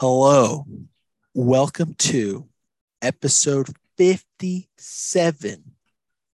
[0.00, 0.64] Hello.
[1.34, 2.46] Welcome to
[3.02, 5.64] episode 57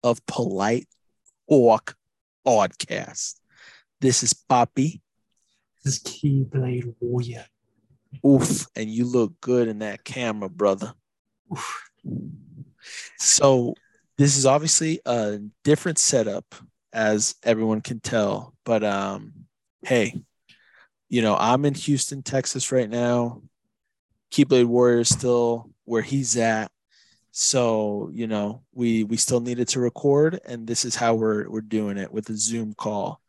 [0.01, 0.87] of Polite
[1.47, 1.95] Talk
[2.43, 3.35] Podcast.
[3.99, 5.03] This is Poppy.
[5.83, 7.45] This is Keyblade Warrior.
[8.25, 8.65] Oof.
[8.75, 10.95] And you look good in that camera, brother.
[11.51, 11.87] Oof.
[13.19, 13.75] So,
[14.17, 16.55] this is obviously a different setup,
[16.93, 18.55] as everyone can tell.
[18.65, 19.33] But, um,
[19.83, 20.23] hey,
[21.09, 23.43] you know, I'm in Houston, Texas right now.
[24.31, 26.71] Keyblade Warrior is still where he's at.
[27.31, 31.61] So, you know, we we still needed to record, and this is how we're we're
[31.61, 33.21] doing it with a Zoom call.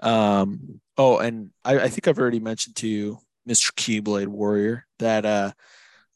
[0.00, 3.72] Um, oh, and I, I think I've already mentioned to you, Mr.
[3.72, 5.52] Keyblade Warrior, that uh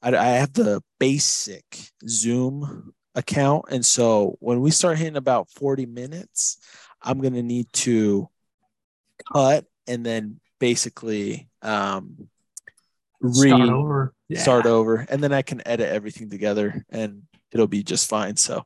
[0.03, 1.65] I, I have the basic
[2.09, 3.67] Zoom account.
[3.71, 6.59] And so when we start hitting about 40 minutes,
[7.03, 8.29] I'm gonna need to
[9.33, 12.29] cut and then basically um
[13.21, 14.15] re- Start over.
[14.29, 14.41] Yeah.
[14.41, 18.65] start over and then i can edit everything together and it'll be just fine so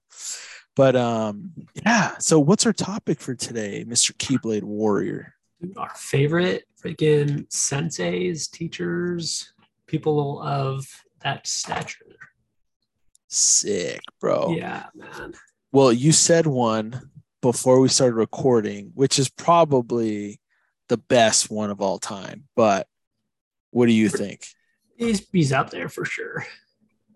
[0.74, 1.52] but um
[1.86, 5.34] yeah so what's our topic for today mr keyblade warrior
[5.76, 9.52] Our favorite freaking senseis, teachers,
[9.86, 10.86] people of
[11.22, 12.16] that stature.
[13.28, 15.34] sick bro Yeah, man.
[15.72, 17.10] well you said one
[17.42, 20.40] before we started recording which is probably
[20.88, 22.86] the best one of all time but
[23.70, 24.40] what do you think
[25.00, 26.44] He's he's up there for sure.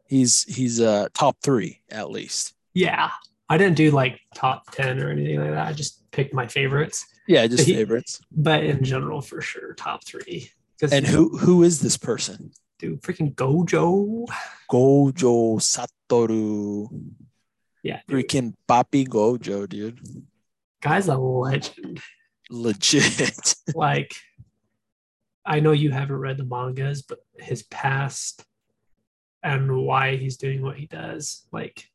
[0.08, 3.10] he's he's uh top three at least Yeah.
[3.48, 5.66] I didn't do like top 10 or anything like that.
[5.68, 7.04] I just picked my favorites.
[7.28, 10.50] yeah just He- favorites But in general, for sure, top three.
[10.90, 14.26] And who who is this person dude, freaking Gojo.
[14.70, 16.88] gojo satoru
[17.82, 18.00] Yeah.
[18.08, 18.16] dude.
[18.28, 20.00] freaking Papi Gojo, dude.
[20.82, 22.00] Guy's a legend.
[22.50, 23.54] Legit.
[23.74, 24.14] like
[25.46, 28.44] I know you haven't read the mangas, but his past
[29.42, 31.90] and why he's doing what he does, like,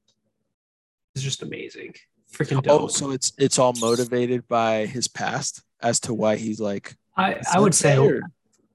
[1.15, 1.95] is just amazing.
[2.31, 2.81] Freaking dope.
[2.81, 6.95] oh, so it's it's all motivated by his past as to why he's like.
[7.17, 8.21] I, I would say or-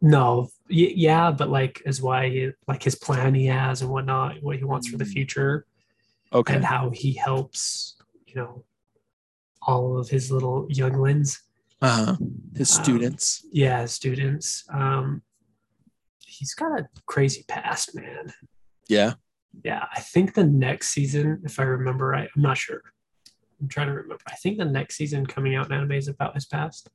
[0.02, 4.42] no, y- yeah, but like is why he, like his plan he has and whatnot,
[4.42, 5.12] what he wants for the Mm.
[5.12, 5.66] future,
[6.32, 6.56] okay.
[6.56, 7.94] and how he helps,
[8.26, 8.64] you know,
[9.62, 11.40] all of his little younglings.
[11.84, 12.16] Uh-huh.
[12.56, 13.24] His Um, students.
[13.52, 15.22] yeah students um
[16.34, 18.32] he's got a crazy past man
[18.88, 19.12] Yeah.
[19.68, 22.82] yeah i think the next season if i remember right i'm not sure
[23.60, 26.34] i'm trying to remember i think the next season coming out in anime is about
[26.34, 26.88] his past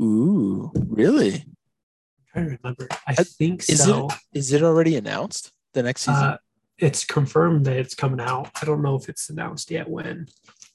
[0.00, 0.70] Ooh,
[1.00, 1.34] really?
[1.34, 5.52] i'm trying to remember i Uh, think is so Is it already announced?
[5.74, 6.24] The next season?
[6.24, 6.36] uh,
[6.78, 10.26] it's confirmed that it's coming out i don't know if it's announced yet when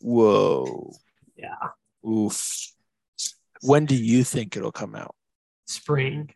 [0.01, 0.91] Whoa.
[1.37, 1.69] yeah
[2.07, 2.37] Oof.
[3.61, 5.15] When do you think it'll come out?
[5.67, 6.29] spring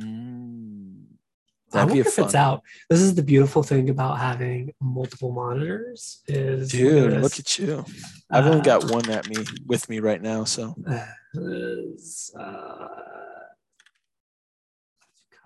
[0.00, 1.04] Mm.
[1.72, 2.62] I That'd be wonder a if it's out.
[2.90, 6.22] This is the beautiful thing about having multiple monitors.
[6.28, 7.22] Is Dude, this.
[7.22, 7.82] look at you.
[8.30, 10.74] I've only got Uh, one at me with me right now, so
[11.34, 12.88] is uh,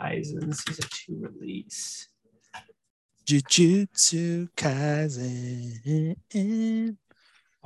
[0.01, 2.09] Kaisen season two release.
[3.25, 6.17] Jujutsu Kaisen.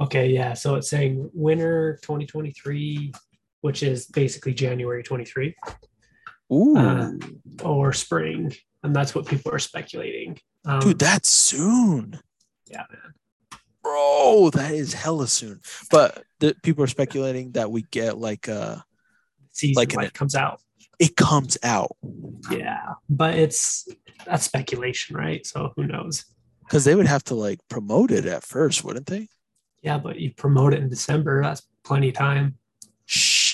[0.01, 0.53] Okay, yeah.
[0.55, 3.13] So it's saying winter 2023,
[3.65, 5.57] which is basically January 23,
[6.53, 7.13] Ooh, Uh,
[7.63, 8.53] or spring,
[8.83, 10.39] and that's what people are speculating.
[10.67, 12.21] Um, dude, that's soon,
[12.71, 13.15] yeah, man.
[13.83, 14.51] bro.
[14.53, 15.61] That is hella soon.
[15.91, 18.77] But the people are speculating that we get like uh,
[19.53, 20.61] Season Like an- comes out.
[20.99, 21.97] it comes out
[22.51, 23.89] Yeah, but it's
[24.27, 25.47] that's speculation, right?
[25.47, 26.27] So who knows?
[26.67, 29.29] because they would have to like promote it at first, wouldn't they?
[29.83, 31.43] Yeah, but you promote it in December.
[31.43, 32.59] That's plenty of time.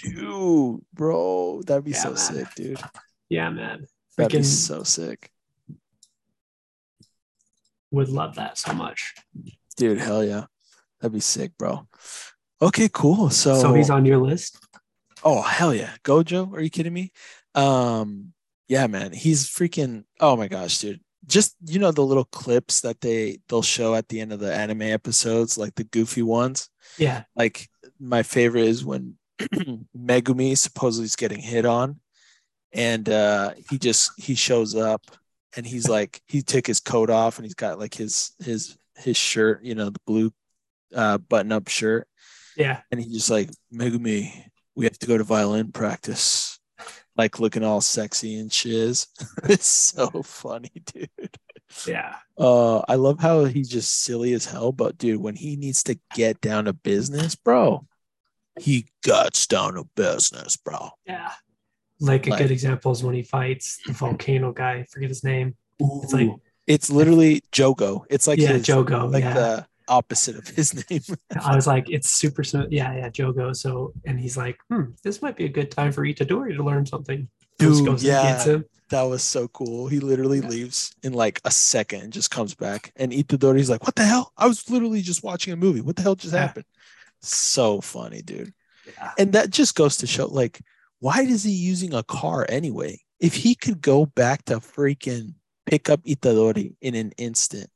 [0.03, 2.16] Shoot, bro, that'd be Yeah, so man.
[2.16, 2.81] sick, dude.
[3.28, 3.87] Yeah, man.
[4.16, 5.31] That'd be so sick,
[7.91, 9.15] would love that so much.
[9.77, 9.99] dude.
[9.99, 10.44] Hell yeah,
[11.00, 11.87] that'd be sick, bro.
[12.62, 13.31] Okay, cool.
[13.31, 14.59] So, so he's on your list.
[15.25, 16.53] Oh hell yeah, Gojo?
[16.53, 17.12] Are you kidding me?
[17.55, 18.32] Um,
[18.69, 20.05] yeah, man, he's freaking.
[20.19, 21.00] Oh my gosh, dude!
[21.26, 24.55] Just you know the little clips that they they'll show at the end of the
[24.55, 26.69] anime episodes, like the goofy ones.
[26.99, 27.25] Yeah.
[27.37, 27.69] Like
[27.99, 29.17] my favorite is when
[29.96, 32.00] Megumi supposedly is getting hit on,
[32.72, 35.02] and uh, he just he shows up
[35.56, 39.16] and he's like he took his coat off and he's got like his his his
[39.16, 40.32] shirt, you know, the blue
[40.94, 42.06] uh, button up shirt,
[42.56, 42.81] Yeah.
[42.90, 44.32] and he just like Megumi,
[44.75, 46.58] we have to go to violin practice.
[47.16, 49.08] Like looking all sexy and shiz.
[49.44, 51.10] it's so funny, dude.
[51.87, 52.14] Yeah.
[52.38, 55.98] Uh, I love how he's just silly as hell, but dude, when he needs to
[56.14, 57.87] get down to business, bro,
[58.61, 60.91] he guts down to business, bro.
[61.07, 61.31] Yeah.
[62.01, 64.73] Like a Like- good example is when he fights the volcano guy.
[64.75, 65.57] I forget his name.
[65.79, 66.31] It's like
[66.67, 68.05] it's literally Jogo.
[68.11, 69.11] It's like yeah, his, Jogo.
[69.11, 69.35] like yeah.
[69.35, 71.01] the opposite of his name.
[71.43, 72.69] I was like, it's super smooth.
[72.71, 73.57] Yeah, yeah, Jogo.
[73.57, 76.87] So, and he's like, hmm, this might be a good time for Itadori to learn
[76.87, 77.29] something.
[77.59, 78.61] Dude, goes yeah.
[78.89, 79.87] that was so cool.
[79.89, 82.93] He literally leaves in like a second and just comes back.
[82.97, 84.33] And Itadori's like, "What the hell?
[84.39, 85.83] I was literally just watching a movie.
[85.83, 86.41] What the hell just Yeah.
[86.41, 86.65] happened?"
[87.22, 88.52] So funny, dude.
[88.87, 89.12] Yeah.
[89.19, 90.61] And that just goes to show, like,
[91.00, 93.00] why is he using a car anyway?
[93.20, 95.34] If he could go back to freaking
[95.67, 97.69] pick up Itadori in an instant,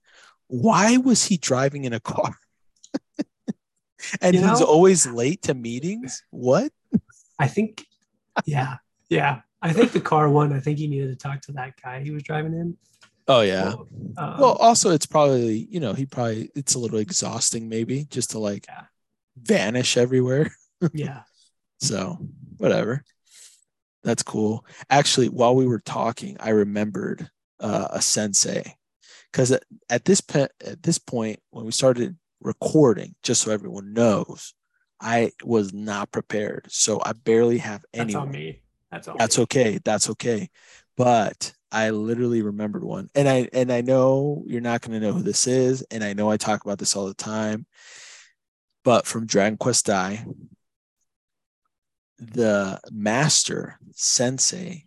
[0.49, 2.35] why was he driving in a car?
[4.21, 6.23] and You he's know- always late to meetings.
[6.31, 6.73] What?
[7.39, 7.87] I think,
[8.45, 8.77] yeah,
[9.09, 9.41] yeah.
[9.61, 12.11] I think the car one, I think he needed to talk to that guy he
[12.11, 12.77] was driving in.
[13.27, 13.73] Oh yeah.
[13.73, 18.33] Um, Well, also it's probably you know he probably it's a little exhausting maybe just
[18.33, 18.83] to like Yeah.
[19.37, 20.55] Vanish everywhere.
[20.93, 21.23] yeah.
[21.81, 22.19] So
[22.57, 23.05] whatever.
[24.03, 24.67] That's cool.
[24.91, 28.77] Actually, while we were talking, I remembered uh, a sensei
[29.33, 33.95] because at, at this pe- at this point when we started recording, just so everyone
[33.95, 34.55] knows,
[35.01, 38.13] I was not prepared, so I barely have any.
[38.13, 38.61] That's on me.
[38.91, 39.43] That's on That's me.
[39.45, 39.79] okay.
[39.83, 40.51] That's okay.
[40.97, 43.09] But I literally remembered one.
[43.17, 46.13] And I and I know you're not going to know who this is and I
[46.13, 47.67] know I talk about this all the time.
[48.85, 50.25] But from Dragon Quest Dai,
[52.19, 54.85] the master sensei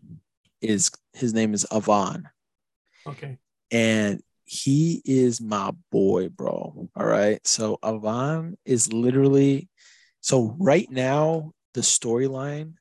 [0.61, 2.23] is his name is Avan
[3.05, 3.37] Okay.
[3.71, 6.89] and he is my boy, bro.
[6.95, 7.45] All right.
[7.45, 9.67] So Avan is literally
[10.21, 12.73] so right now the storyline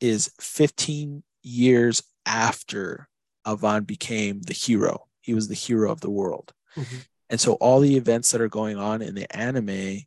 [0.00, 3.08] is 15 years after
[3.46, 5.06] Avan became the hero.
[5.20, 6.52] He was the hero of the world.
[6.76, 7.04] Mhm.
[7.28, 10.00] And so all the events that are going on in the anime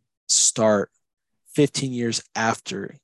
[0.54, 0.92] start
[1.56, 2.96] 15 years after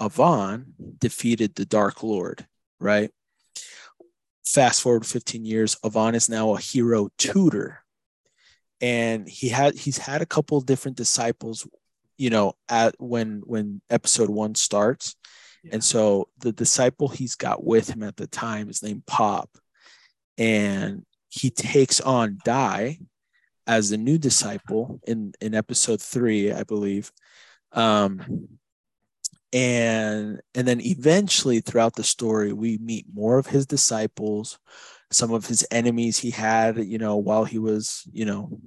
[0.00, 0.66] Avan
[1.00, 2.46] defeated the Dark Lord,
[2.78, 3.10] right?
[4.46, 7.80] Fast forward 15 years, Avan is now a hero tutor.
[8.80, 11.66] And he had he's had a couple of different disciples,
[12.18, 15.16] you know, at when when episode one starts.
[15.64, 15.74] Yeah.
[15.74, 19.50] And so the disciple he's got with him at the time is named Pop.
[20.38, 22.98] And he takes on Dai
[23.66, 27.12] as the new disciple in, in episode three, I believe.
[27.72, 28.48] Um,
[29.52, 34.58] and and then eventually throughout the story, we meet more of his disciples,
[35.10, 38.58] some of his enemies he had, you know, while he was, you know,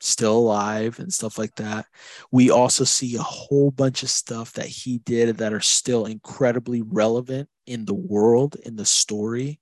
[0.00, 1.86] still alive and stuff like that.
[2.30, 6.82] We also see a whole bunch of stuff that he did that are still incredibly
[6.82, 9.60] relevant in the world, in the story.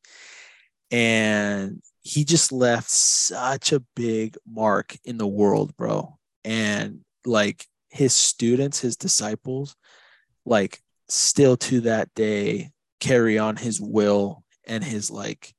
[0.91, 6.19] And he just left such a big mark in the world, bro.
[6.45, 9.77] And like his students, his disciples,
[10.47, 12.71] like still to that day
[13.01, 15.53] carry on his will and his like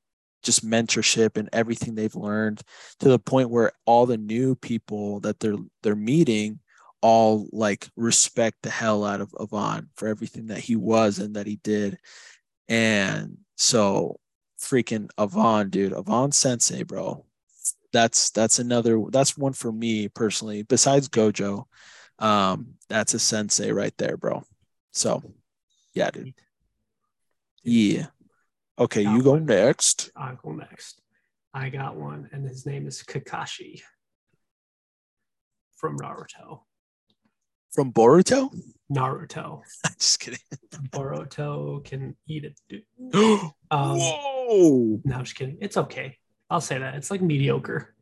[0.43, 2.61] just mentorship and everything they've learned
[2.99, 6.59] to the point where all the new people that they're they're meeting
[7.01, 11.47] all like respect the hell out of Avan for everything that he was and that
[11.47, 11.97] he did.
[12.69, 14.19] And so
[14.61, 17.25] freaking Avan, dude, Avan Sensei, bro.
[17.91, 20.63] That's that's another that's one for me personally.
[20.63, 21.65] Besides Gojo,
[22.19, 24.43] um, that's a sensei right there, bro.
[24.91, 25.21] So
[25.93, 26.33] yeah, dude.
[27.63, 28.07] Yeah.
[28.79, 30.09] Okay, you go next.
[30.15, 31.01] I'll go next.
[31.53, 33.81] I got one, and his name is Kakashi
[35.75, 36.61] from Naruto.
[37.71, 38.49] From Boruto?
[38.91, 39.61] Naruto.
[39.99, 40.39] Just kidding.
[40.89, 42.59] Boruto can eat it.
[42.69, 42.83] dude.
[42.97, 43.53] Whoa.
[43.71, 45.57] Um, no, I'm just kidding.
[45.61, 46.17] It's okay.
[46.49, 46.95] I'll say that.
[46.95, 47.95] It's like mediocre.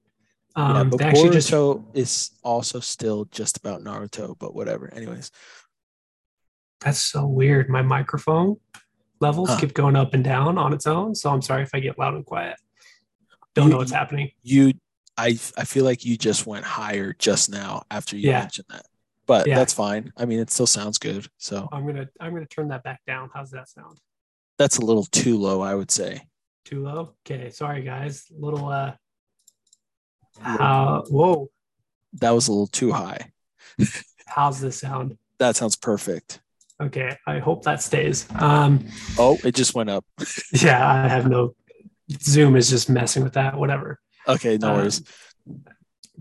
[0.56, 4.92] Um, yeah, but actually just Boruto is also still just about Naruto, but whatever.
[4.92, 5.30] Anyways,
[6.82, 7.70] that's so weird.
[7.70, 8.56] My microphone
[9.22, 9.60] levels Huh.
[9.60, 11.14] keep going up and down on its own.
[11.14, 12.56] So I'm sorry if I get loud and quiet.
[13.54, 14.32] Don't You- know what's happening.
[14.42, 14.74] you,
[15.18, 18.40] I, I feel like you just went higher just now after you Yeah.
[18.40, 18.86] mentioned that,
[19.30, 19.56] but Yeah.
[19.60, 20.12] that's fine.
[20.18, 21.28] I mean, it still sounds good.
[21.38, 23.30] So I'm gonna I'm gonna turn that back down.
[23.34, 24.00] How's that sound?
[24.58, 26.22] that's a little too low, I would say.
[26.66, 27.14] Too low?
[27.26, 28.26] Okay, sorry guys.
[28.38, 28.94] Little uh
[30.42, 31.50] how whoa,
[32.14, 33.32] That was a little too high.
[34.28, 35.18] how's this sound?
[35.38, 36.42] That sounds perfect.
[36.82, 38.28] Okay, I hope that stays.
[38.36, 38.86] Um
[39.18, 40.06] Oh, it just went up.
[40.54, 41.54] yeah, I have no
[42.20, 44.00] Zoom is just messing with that, whatever.
[44.28, 45.04] Okay, no Um, worries.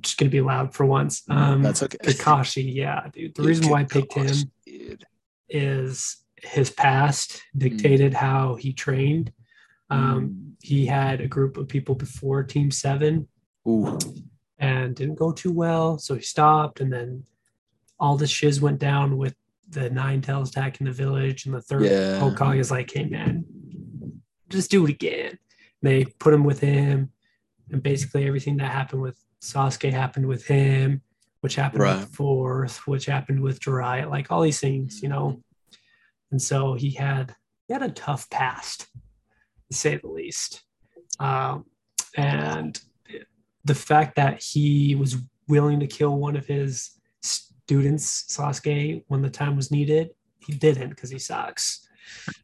[0.00, 1.23] Just gonna be loud for once.
[1.28, 1.99] Um That's okay.
[1.99, 3.35] Kakashi, yeah, dude.
[3.35, 4.35] The Dude, reason why I picked him
[4.67, 5.05] dude.
[5.49, 9.33] is his past dictated how he trained.
[9.90, 13.26] Um, he had a group of people before Team Seven
[13.67, 13.99] Ooh,
[14.59, 16.81] and didn't go too well, so he stopped.
[16.81, 17.25] And then
[17.99, 19.35] all the shiz went down with
[19.71, 22.21] the Nine Tails attacking the village, and the third Yeah.
[22.21, 23.45] Hokage is like, "Hey man,
[24.49, 25.38] just do it again.
[25.83, 27.11] They put him with him,
[27.71, 31.02] and basically everything that happened with Sasuke happened with him,
[31.40, 32.00] which happened Right.
[32.00, 35.42] with Fourth, which happened with Jiraiya, like all these things, you know.
[36.30, 37.35] And so he had
[37.66, 38.87] he had a tough past,
[39.71, 40.62] to say the least.
[41.21, 41.66] Um,
[42.16, 42.80] and
[43.64, 45.16] the fact that he was
[45.49, 50.90] willing to kill one of his students, Sasuke, when the time was needed, he didn't
[50.90, 51.87] because he sucks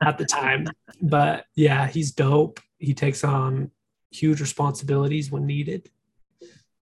[0.03, 0.67] at the time.
[1.01, 2.61] But yeah, he's dope.
[2.79, 3.71] He takes on
[4.11, 5.91] huge responsibilities when needed.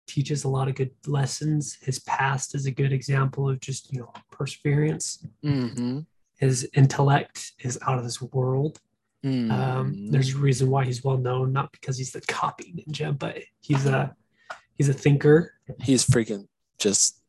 [0.06, 1.78] Teaches a lot of good lessons.
[1.80, 5.26] His past is a good example of just you know perseverance.
[5.44, 6.00] Mm-hmm.
[6.38, 8.80] His intellect is out of this world.
[9.25, 9.50] Mm-hmm.
[9.50, 13.38] Um, there's a reason why he's well known, not because he's the copy ninja, but
[13.61, 14.14] he's a
[14.76, 15.54] he's a thinker.
[15.80, 16.46] he's freaking
[16.78, 17.20] just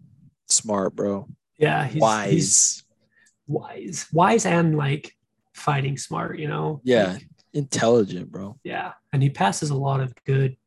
[0.48, 1.28] smart, bro.
[1.58, 2.32] Yeah, he's Wise.
[2.32, 2.84] he's
[3.48, 5.16] wise, wise, and like
[5.54, 6.40] fighting smart.
[6.40, 6.82] You know.
[6.84, 7.14] Yeah.
[7.14, 8.60] Like, Intelligent, bro.
[8.66, 10.58] yeah, and he passes a lot of good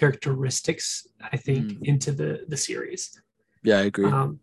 [0.00, 1.82] characteristics, I think, Mm.
[1.90, 3.02] into the the series.
[3.62, 4.06] Yeah, I agree.
[4.10, 4.40] Um,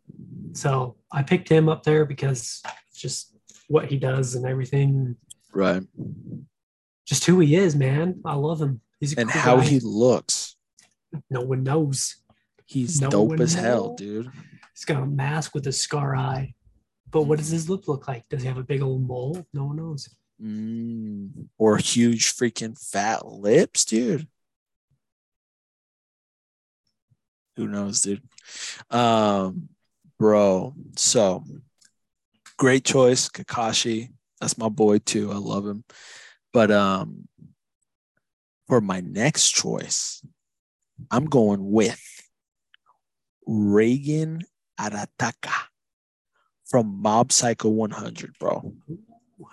[0.54, 2.62] so I picked him up there because
[3.04, 3.36] just
[3.70, 5.16] what he does and everything,
[5.54, 5.84] right.
[7.06, 8.22] just who he is, man.
[8.26, 8.82] I love him.
[9.00, 9.66] He's a And cool how guy.
[9.66, 10.56] he looks.
[11.30, 12.18] no one knows.
[12.66, 13.96] He's No dope as hell, know.
[13.98, 14.32] dude.
[14.74, 16.56] He's got a mask with a scar eye.
[17.12, 18.28] But what does his lip look like?
[18.30, 19.46] Does he have a big old mole?
[19.54, 20.10] No one knows.
[20.42, 21.30] Mm.
[21.60, 24.28] Or huge freaking fat lips, dude.
[27.58, 28.22] Who knows, dude?
[28.90, 29.70] Um,
[30.20, 30.74] bro.
[30.98, 31.44] So
[32.58, 34.10] great choice, Kakashi.
[34.40, 35.32] That's my boy too.
[35.32, 35.84] I love him.
[36.52, 37.28] But um,
[38.68, 40.26] for my next choice,
[41.12, 42.02] I'm going with
[43.48, 44.42] Reigen
[44.80, 45.68] Arataka
[46.66, 48.74] from Mob Psycho 100, bro.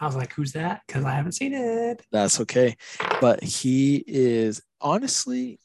[0.00, 0.82] I was like, who's that?
[0.86, 2.02] Because I haven't seen it.
[2.12, 2.76] That's okay.
[3.20, 5.58] But he is honestly,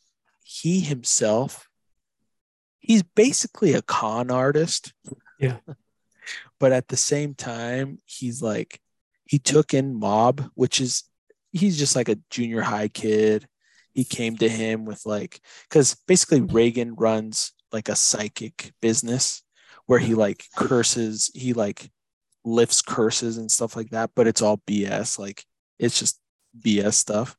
[0.43, 1.69] he himself,
[2.85, 4.93] he's basically a con artist.
[5.39, 5.57] Yeah.
[6.59, 8.79] but at the same time, he's like,
[9.25, 11.03] he took in Mob, which is,
[11.51, 13.47] he's just like a junior high kid.
[13.93, 19.41] He came to him with like, because basically Reigen runs like a psychic business
[19.87, 21.89] where he like curses, he like
[22.43, 25.17] lifts curses and stuff like that, but it's all BS.
[25.17, 25.43] Like,
[25.79, 26.19] it's just
[26.59, 27.35] BS stuff.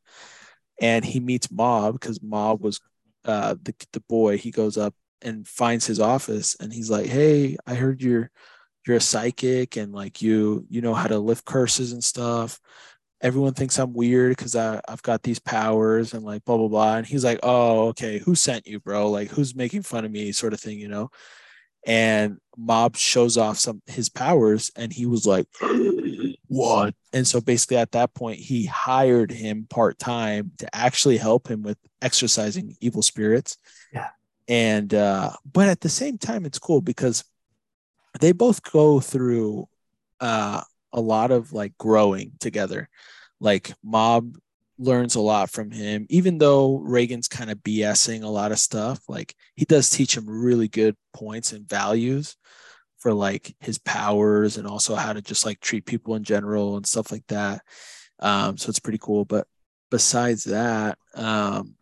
[0.81, 2.81] And he meets Mob because Mob was
[3.25, 4.37] uh, the the boy.
[4.37, 8.31] He goes up and finds his office, and he's like, "Hey, I heard you're
[8.87, 12.61] you're a psychic, and like you you know how to lift curses and stuff.
[13.23, 17.07] Everyone thinks I'm weird because I've got these powers and like blah blah blah." And
[17.07, 18.19] he's like, "Oh, okay.
[18.19, 19.11] Who sent you, bro?
[19.11, 21.11] Like, who's making fun of me, sort of thing, you know?"
[21.87, 25.47] And Mob shows off some his powers, and he was like,
[26.49, 31.49] "What?" And so basically, at that point, he hired him part time to actually help
[31.49, 33.57] him with exercising evil spirits.
[33.93, 34.09] Yeah.
[34.49, 37.25] And uh, but at the same time, it's cool because
[38.21, 39.69] they both go through
[40.21, 40.63] uh,
[40.93, 42.89] a lot of like growing together.
[43.41, 44.37] Like Mob
[44.79, 49.01] learns a lot from him, even though Reigen's kind of BSing a lot of stuff.
[49.09, 52.37] Like he does teach him really good points and values
[52.99, 56.87] for like his powers and also how to just like treat people in general and
[56.87, 57.63] stuff like that.
[58.21, 59.25] Um, so it's pretty cool.
[59.25, 59.47] But
[59.91, 61.75] besides that, um,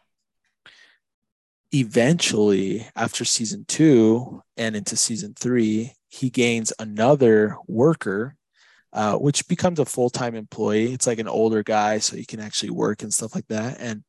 [1.75, 8.37] eventually after season two and into season three, he gains another worker,
[8.93, 10.93] uh, which becomes a full time employee.
[10.93, 13.79] It's like an older guy, so he can actually work and stuff like that.
[13.81, 14.05] And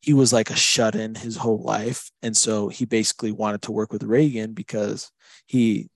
[0.00, 2.10] he was like a shut in his whole life.
[2.22, 5.10] And so he basically wanted to work with Reigen because
[5.46, 5.88] he,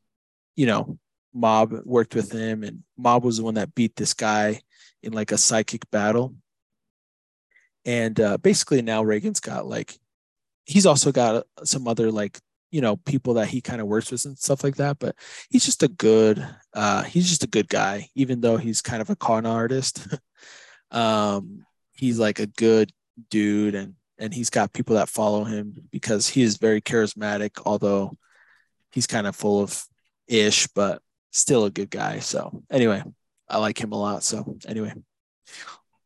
[0.56, 0.98] you know,
[1.34, 4.60] Mob worked with him, and Mob was the one that beat this guy
[5.02, 6.34] in like a psychic battle.
[7.84, 9.98] And uh, basically, now Reigen's got like,
[10.68, 12.38] he's also got some other like,
[12.70, 14.98] you know, people that he kind of works with and stuff like that.
[14.98, 15.16] But
[15.50, 19.08] he's just a good, uh, he's just a good guy, even though he's kind of
[19.10, 20.06] a con artist.
[20.90, 22.92] um, he's like a good
[23.30, 28.16] dude, and and he's got people that follow him because he is very charismatic, although
[28.92, 29.82] he's kind of full of
[30.26, 32.18] ish, but still a good guy.
[32.18, 33.02] So anyway,
[33.48, 34.22] I like him a lot.
[34.22, 34.92] So anyway,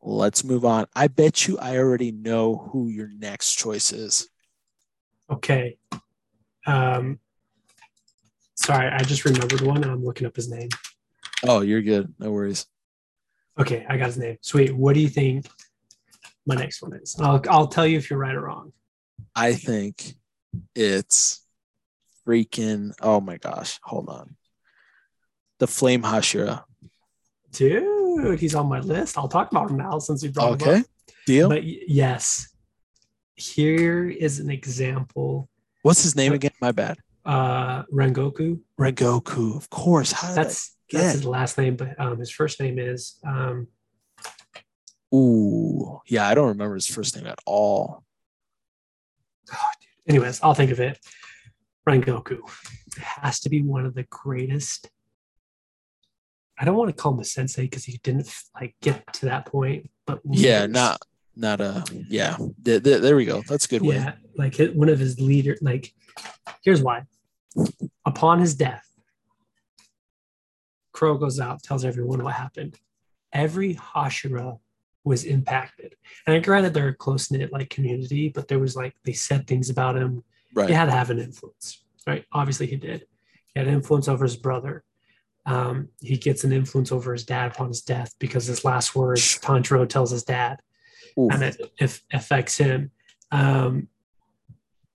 [0.00, 0.86] let's move on.
[0.94, 4.28] I bet you I already know who your next choice is.
[5.32, 5.78] Okay.
[6.66, 7.18] Um,
[8.54, 9.82] sorry, I just remembered one.
[9.84, 10.68] I'm looking up his name.
[11.46, 12.12] Oh, you're good.
[12.18, 12.66] No worries.
[13.58, 14.38] Okay, I got his name.
[14.40, 14.74] Sweet.
[14.74, 15.46] What do you think
[16.46, 17.16] my next one is?
[17.18, 18.72] I'll I'll tell you if you're right or wrong.
[19.34, 20.14] I think
[20.74, 21.44] it's
[22.26, 22.92] freaking.
[23.00, 23.78] Oh my gosh.
[23.84, 24.36] Hold on.
[25.58, 26.64] The Flame Hashira.
[27.52, 27.84] Dude.
[28.22, 29.18] dude, he's on my list.
[29.18, 30.74] I'll talk about him now since you brought him up.
[30.74, 30.84] Okay.
[31.26, 31.48] Deal.
[31.48, 32.51] But yes,
[33.46, 35.48] here is an example.
[35.82, 36.52] What's his name again?
[36.60, 36.98] My bad.
[37.24, 38.60] Uh, Rengoku.
[38.78, 39.56] Rengoku.
[39.56, 40.12] Of course.
[40.12, 43.68] How That's that's his last name, but um, his first name is um,
[45.14, 46.00] Ooh.
[46.06, 48.04] Yeah, I don't remember his first name at all.
[49.52, 49.56] Oh,
[50.08, 50.98] anyways, I'll think of it.
[51.86, 52.38] Rengoku
[52.98, 54.90] has to be one of the greatest.
[56.58, 59.46] I don't want to call him a sensei because he didn't like get to that
[59.46, 61.02] point, but Yeah, not
[61.36, 62.36] not a yeah.
[62.62, 63.42] There, there, there we go.
[63.48, 63.96] That's a good way.
[63.96, 65.56] yeah, like one of his leader.
[65.60, 65.92] Like,
[66.62, 67.04] here's why.
[68.06, 68.86] Upon his death,
[70.92, 72.78] Crow goes out, tells everyone what happened.
[73.32, 74.58] Every Hashira
[75.04, 75.94] was impacted,
[76.26, 79.46] and I granted, they're a close knit like community, but there was like they said
[79.46, 80.22] things about him
[80.54, 80.68] Right.
[80.68, 82.26] he had to have an influence, right?
[82.30, 83.06] Obviously, he did.
[83.54, 84.84] He had influence over his brother.
[85.46, 89.38] Um, he gets an influence over his dad upon his death because his last words,
[89.38, 90.60] Tanjiro tells his dad,
[91.18, 92.90] Oof, and it, it affects him.
[93.30, 93.88] Um,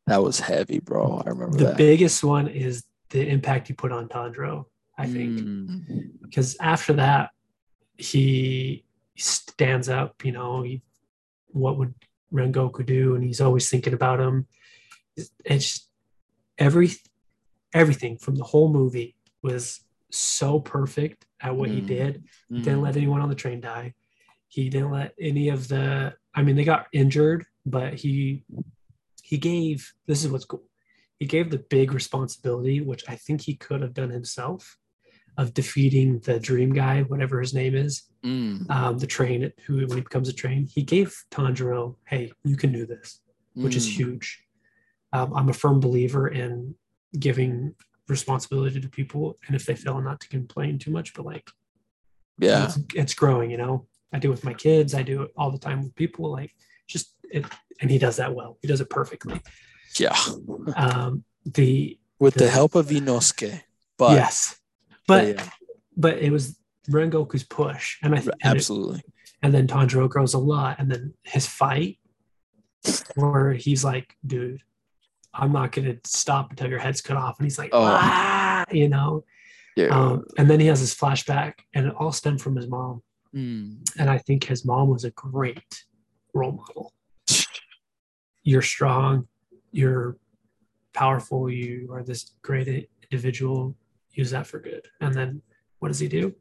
[0.06, 1.22] that was heavy, bro.
[1.26, 1.78] I remember the that.
[1.78, 4.66] biggest one is the impact he put on Tanjiro,
[4.98, 7.32] I think, Mm, because after that,
[7.98, 8.86] he
[9.18, 10.24] stands up.
[10.24, 10.82] You know, he,
[11.48, 11.94] what would
[12.34, 13.16] Rengoku do?
[13.16, 14.48] And he's always thinking about him.
[15.46, 15.88] It's-
[16.58, 16.90] every
[17.74, 21.88] everything from the whole movie was so perfect at what he Mm.
[21.88, 22.24] did.
[22.52, 22.64] Mm.
[22.64, 23.94] didn't let anyone on the train die.
[24.58, 26.16] He didn't let any of the.
[26.34, 28.44] I mean, they got injured, but he
[29.22, 29.94] he gave.
[30.08, 30.64] This is what's cool.
[31.20, 34.80] He gave the big responsibility, which I think he could have done himself,
[35.38, 39.98] of defeating the dream guy, whatever his name is, Mm, um, the train who when
[39.98, 40.66] he becomes a train.
[40.66, 43.22] He gave Tanjiro, "Hey, you can do this,"
[43.54, 43.92] which is mm.
[43.92, 44.44] huge.
[45.14, 46.74] Um, I'm a firm believer in
[47.20, 47.76] giving
[48.08, 51.48] responsibility to people, and if they fail, not to complain too much, but like
[52.40, 52.66] Yeah.
[52.66, 55.58] it's, it's growing you know i do with my kids i do it all the
[55.60, 56.52] time with people like
[56.88, 57.46] just it
[57.82, 59.40] and he does that well he does it perfectly
[60.00, 60.16] Yeah.
[60.76, 63.62] um the With the The- help of Inosuke.
[63.98, 64.60] But yes
[65.08, 65.50] but yeah,
[65.96, 66.58] but it was
[66.90, 69.02] rengoku's push and i th- and, it- absolutely.
[69.44, 72.00] and then tanjiro grows a lot and then his fight
[73.16, 74.62] where he's like dude
[75.34, 77.84] i'm not gonna stop until your head's cut off and he's like Oh.
[77.84, 79.24] ah, you know
[79.76, 79.88] Yeah.
[79.88, 83.02] um, and then he has his flashback and it all stemmed from his mom
[83.36, 85.84] Mm, and I think his mom was a great
[86.34, 86.94] role model.
[88.44, 89.28] You're strong,
[89.72, 90.18] you're
[90.94, 93.76] powerful, you are this great individual.
[94.14, 94.88] Use that for good.
[95.02, 95.42] And then
[95.80, 96.34] what does he do?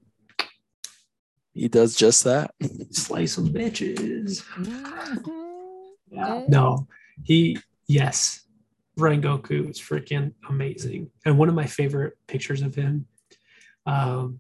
[1.56, 2.50] he does just that.
[2.90, 4.44] Slay some bitches.
[6.10, 6.44] Yeah.
[6.48, 6.86] No,
[7.24, 8.46] he yes,
[8.98, 11.10] Rengoku is freaking amazing.
[11.24, 13.06] And one of my favorite pictures of him,
[13.86, 14.38] um,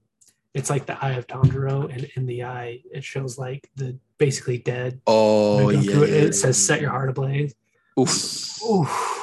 [0.56, 4.58] it's like the eye of Tanjiro, and in the eye, it shows like the basically
[4.58, 5.00] dead.
[5.06, 6.02] Oh yeah.
[6.02, 7.54] It says "Set your heart ablaze."
[7.98, 8.62] Oof.
[8.64, 9.22] Oof.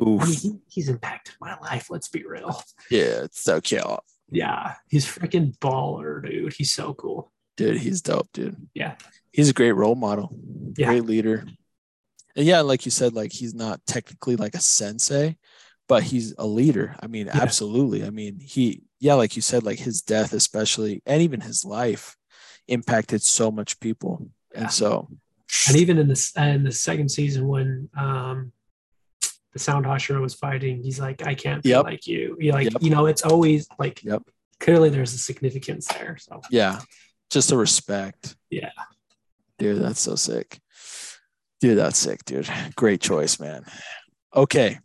[0.00, 1.90] I mean, he, he's impacted my life.
[1.90, 2.62] Let's be real.
[2.90, 3.82] Yeah, it's so cute.
[4.30, 6.54] Yeah, he's freaking baller, dude.
[6.54, 7.32] He's so cool.
[7.56, 8.56] Dude, he's dope, dude.
[8.74, 8.94] Yeah.
[9.32, 10.34] He's a great role model.
[10.76, 10.86] Yeah.
[10.86, 11.44] Great leader.
[12.36, 15.36] And yeah, like you said, like he's not technically like a sensei,
[15.88, 16.96] but he's a leader.
[17.00, 17.38] I mean, Yeah.
[17.42, 18.04] absolutely.
[18.04, 22.16] I mean, he yeah, like you said, like his death especially and even his life
[22.68, 24.28] impacted so much people.
[24.54, 24.60] Yeah.
[24.62, 25.08] And so
[25.68, 28.52] And even in this in the second season, when um,
[29.52, 31.84] the Sound Hashira was fighting, he's like, "I can't be Yep.
[31.84, 32.82] like you." You like, Yep.
[32.82, 34.22] you know, it's always like, Yep.
[34.60, 36.16] clearly there's a significance there.
[36.20, 36.80] So yeah,
[37.30, 38.36] just a respect.
[38.50, 38.70] Yeah.
[39.58, 40.58] Dude, that's so sick.
[41.60, 42.48] Dude, that's sick, dude.
[42.76, 43.64] Great choice, man.
[44.34, 44.78] Okay.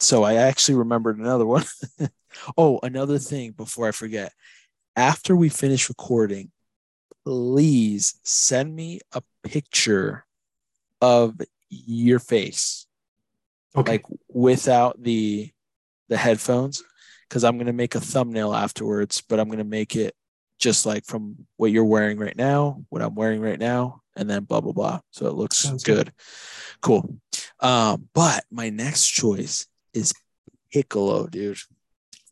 [0.00, 1.64] So I actually remembered another one.
[2.56, 4.32] oh, another thing before I forget.
[4.96, 6.50] After we finish recording,
[7.24, 10.24] please send me a picture
[11.00, 12.86] of your face,
[13.76, 15.50] okay, like without the
[16.08, 16.82] the headphones,
[17.28, 20.14] because I'm gonna make a thumbnail afterwards, but I'm gonna make it
[20.58, 24.44] just like from what you're wearing right now, what I'm wearing right now, and then
[24.44, 25.00] blah blah blah.
[25.10, 26.06] So it looks Sounds good.
[26.06, 26.12] good.
[26.80, 27.18] Cool.
[27.60, 30.12] Um, but my next choice is
[30.72, 31.58] Piccolo, dude,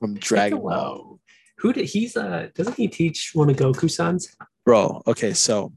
[0.03, 1.21] from Dragon Ball.
[1.59, 4.37] Who did he's uh doesn't he teach one of Goku's sons?
[4.67, 5.73] Bro, okay, so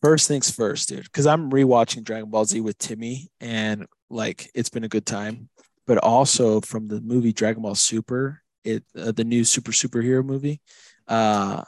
[0.00, 4.68] first things first, dude, because I'm rewatching Dragon Ball Z with Timmy, and like it's
[4.68, 5.48] been a good time.
[5.86, 10.60] But also from the movie Dragon Ball Super, it uh, the new super superhero movie.
[11.06, 11.62] Uh,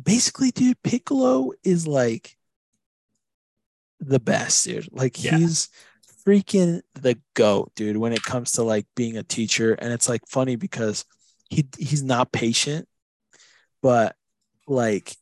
[0.00, 2.36] basically, dude, Piccolo is like
[4.00, 4.88] the best, dude.
[4.90, 5.36] Like Yeah.
[5.36, 5.68] he's
[6.26, 7.96] freaking the goat, dude.
[7.96, 11.04] When it comes to like being a teacher, and it's like funny because
[11.48, 12.88] he he's not patient,
[13.82, 14.16] but
[14.66, 15.16] like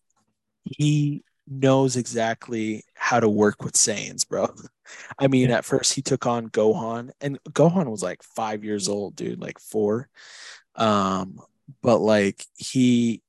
[0.65, 4.55] he knows exactly how to work with Saiyans, bro.
[5.19, 9.17] I mean, at first he took on Gohan, and Gohan was like five years old,
[9.17, 10.09] dude, like four.
[10.77, 11.41] Um,
[11.83, 13.23] but like he,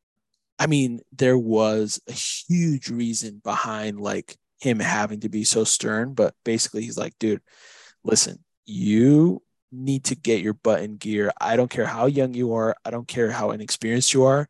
[0.60, 6.14] I mean, there was a huge reason behind like him having to be so stern,
[6.14, 7.42] but basically he's like, dude,
[8.04, 11.32] listen, you need to get your butt in gear.
[11.40, 14.48] I don't care how young you are, I don't care how inexperienced you are.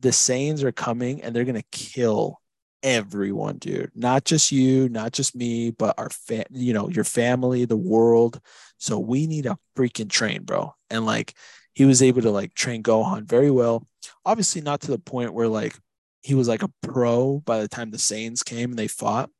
[0.00, 2.40] The Saiyans are coming and they're gonna kill
[2.82, 3.92] everyone, dude.
[3.94, 8.40] Not just you, not just me, but our fa- you know, your family, the world.
[8.78, 10.74] So we need a freaking train, bro.
[10.90, 11.34] And like
[11.74, 13.86] he was able to like train Gohan very well.
[14.24, 15.76] Obviously, not to the point where like
[16.22, 19.30] he was like a pro by the time the Saiyans came and they fought.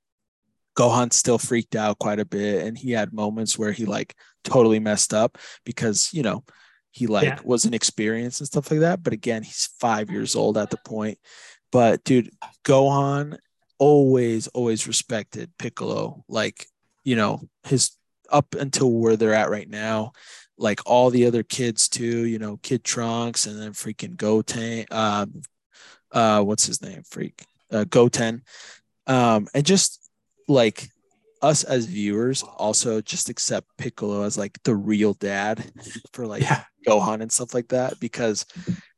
[0.77, 4.79] Gohan still freaked out quite a bit, and he had moments where he like totally
[4.81, 6.45] messed up because you know
[6.91, 7.39] he like Yeah.
[7.45, 9.03] wasn't experienced and stuff like that.
[9.03, 11.19] But again, he's five years old at the point.
[11.71, 12.31] But dude,
[12.65, 13.39] Gohan
[13.79, 16.25] always, always respected Piccolo.
[16.29, 16.67] Like,
[17.03, 17.93] you know, his
[18.31, 20.13] up until where they're at right now,
[20.59, 24.85] like all the other kids too, you know, Kid Trunks and then freaking Goten.
[24.91, 25.43] Um,
[26.13, 27.03] uh, what's his name?
[27.11, 27.45] Freak.
[27.71, 28.43] Uh, Goten.
[29.07, 29.99] Um, and just
[30.49, 30.89] like
[31.41, 35.73] us as viewers also just accept Piccolo as like the real dad
[36.13, 36.65] for like Yeah.
[36.87, 38.45] Gohan and stuff like that because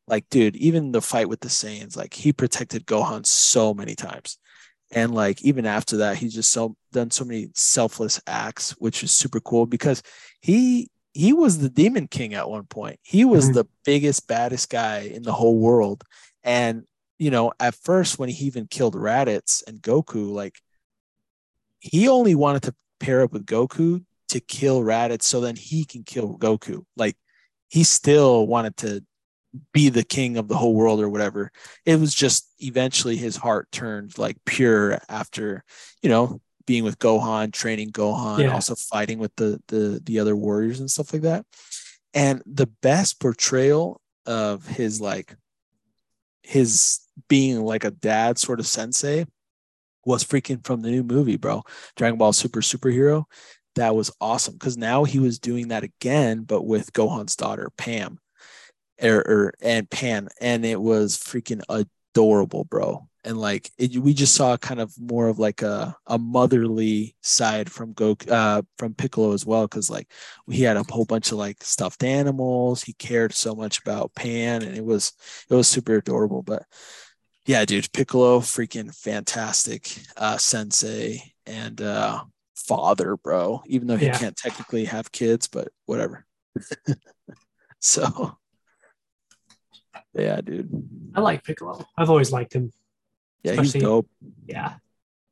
[0.07, 4.39] like dude even the fight with the Saiyans like he protected Gohan so many times
[4.91, 9.13] and like even after that he's just so done so many selfless acts which is
[9.13, 10.03] super cool because
[10.43, 13.55] he he was the demon king at one point he was Mhm.
[13.55, 16.05] the biggest baddest guy in the whole world
[16.43, 16.85] and
[17.19, 20.61] you know at first when he even killed Raditz and Goku like
[21.85, 26.03] he only wanted to pair up with Goku to kill Raditz so then he can
[26.03, 26.85] kill Goku.
[26.97, 27.17] Like
[27.69, 29.05] he still wanted to
[29.73, 31.53] be the king of the whole world or whatever.
[31.85, 35.63] It was just eventually his heart turned like pure after,
[36.03, 38.55] you know, being with Gohan, training Gohan, Yeah.
[38.55, 41.45] also fighting with the the the other warriors and stuff like that.
[42.15, 45.37] And the best portrayal of his like
[46.43, 49.27] his being like a dad sort of sensei
[50.07, 51.63] was freaking from the new movie, bro.
[51.97, 53.25] Dragon Ball Super Superhero.
[53.77, 58.19] That was awesome because now he was doing that again, but with Gohan's daughter, Pam,
[59.03, 63.09] or, or and Pan, and it was freaking adorable, bro.
[63.25, 67.73] And like it, we just saw kind of more of like a, a motherly side
[67.73, 70.13] from Go uh, from Piccolo as well, because like
[70.49, 72.83] he had a whole bunch of like stuffed animals.
[72.83, 75.15] He cared so much about Pan, and it was
[75.51, 76.43] it was super adorable.
[76.43, 76.65] But
[77.47, 83.63] yeah, dude, Piccolo, freaking fantastic uh, sensei and uh, father, bro.
[83.67, 84.19] Even though he Yeah.
[84.19, 86.25] can't technically have kids, but whatever.
[87.81, 88.37] so,
[90.15, 90.71] yeah, dude.
[91.15, 91.85] I like Piccolo.
[91.97, 92.73] I've always liked him.
[93.43, 94.09] Yeah, he's dope.
[94.47, 94.75] Yeah.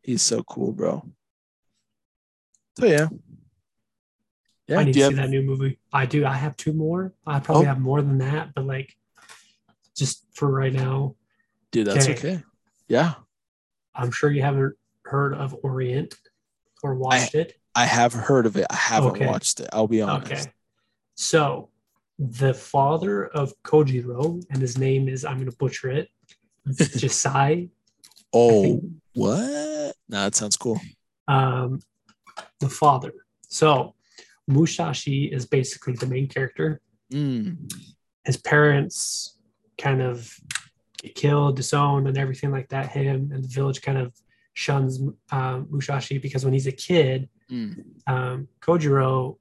[0.02, 1.02] He's so cool, bro.
[2.78, 3.08] So yeah,
[4.66, 4.78] yeah.
[4.78, 5.78] I need to you see have, that new movie.
[5.92, 6.24] I do.
[6.24, 7.12] I have two more.
[7.26, 7.68] I probably Oh.
[7.68, 8.96] have more than that, but like
[9.94, 11.14] just for right now,
[11.72, 11.86] dude?
[11.88, 12.12] That's Okay.
[12.12, 12.44] okay.
[12.88, 13.14] Yeah,
[13.94, 16.14] I'm sure you haven't heard of Orient
[16.82, 17.58] or watched it.
[17.74, 18.66] I have heard of it.
[18.70, 19.26] I haven't Okay.
[19.26, 19.68] watched it.
[19.72, 20.30] I'll be honest.
[20.30, 20.52] Okay.
[21.16, 21.70] So
[22.18, 26.08] the father of Kojiro, and his name is I'm gonna butcher it,
[26.68, 27.70] Jisai.
[28.32, 28.82] Oh,
[29.14, 29.94] what?
[30.08, 30.80] Nah, that sounds cool.
[31.28, 31.80] Um,
[32.60, 33.12] the father.
[33.48, 33.94] So
[34.48, 36.80] Musashi is basically the main character.
[37.12, 37.72] Mm.
[38.24, 39.38] His parents
[39.78, 40.34] kind of
[41.02, 42.90] get killed, disowned, and everything like that.
[42.90, 44.12] Him and the village kind of
[44.54, 47.84] shuns um, Musashi because when he's a kid, Mm.
[48.06, 49.36] um, Kojiro